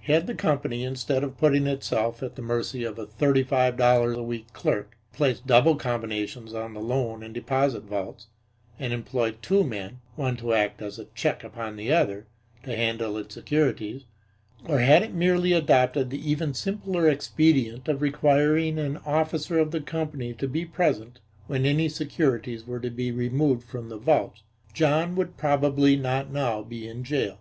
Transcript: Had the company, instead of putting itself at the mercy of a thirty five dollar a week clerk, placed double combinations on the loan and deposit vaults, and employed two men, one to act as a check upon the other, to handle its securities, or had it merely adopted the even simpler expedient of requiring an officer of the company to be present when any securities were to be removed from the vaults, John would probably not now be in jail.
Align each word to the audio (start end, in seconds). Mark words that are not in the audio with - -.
Had 0.00 0.26
the 0.26 0.34
company, 0.34 0.82
instead 0.82 1.22
of 1.22 1.38
putting 1.38 1.64
itself 1.68 2.20
at 2.20 2.34
the 2.34 2.42
mercy 2.42 2.82
of 2.82 2.98
a 2.98 3.06
thirty 3.06 3.44
five 3.44 3.76
dollar 3.76 4.10
a 4.12 4.22
week 4.24 4.52
clerk, 4.52 4.98
placed 5.12 5.46
double 5.46 5.76
combinations 5.76 6.52
on 6.52 6.74
the 6.74 6.80
loan 6.80 7.22
and 7.22 7.32
deposit 7.32 7.84
vaults, 7.84 8.26
and 8.80 8.92
employed 8.92 9.40
two 9.40 9.62
men, 9.62 10.00
one 10.16 10.36
to 10.38 10.52
act 10.52 10.82
as 10.82 10.98
a 10.98 11.04
check 11.14 11.44
upon 11.44 11.76
the 11.76 11.92
other, 11.92 12.26
to 12.64 12.74
handle 12.74 13.16
its 13.16 13.34
securities, 13.34 14.02
or 14.66 14.80
had 14.80 15.04
it 15.04 15.14
merely 15.14 15.52
adopted 15.52 16.10
the 16.10 16.28
even 16.28 16.52
simpler 16.54 17.08
expedient 17.08 17.86
of 17.86 18.02
requiring 18.02 18.80
an 18.80 18.96
officer 19.06 19.60
of 19.60 19.70
the 19.70 19.80
company 19.80 20.34
to 20.34 20.48
be 20.48 20.64
present 20.64 21.20
when 21.46 21.64
any 21.64 21.88
securities 21.88 22.66
were 22.66 22.80
to 22.80 22.90
be 22.90 23.12
removed 23.12 23.62
from 23.68 23.90
the 23.90 23.96
vaults, 23.96 24.42
John 24.74 25.14
would 25.14 25.36
probably 25.36 25.94
not 25.94 26.32
now 26.32 26.64
be 26.64 26.88
in 26.88 27.04
jail. 27.04 27.38